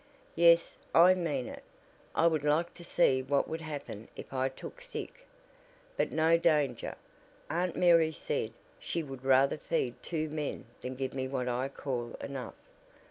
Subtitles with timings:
[0.33, 1.61] Yes, I mean it!
[2.15, 5.27] I would like to see what would happen if I took sick.
[5.95, 6.95] But no danger.
[7.51, 12.15] Aunt Mary said she would rather feed two men than give me what I call
[12.19, 12.55] enough.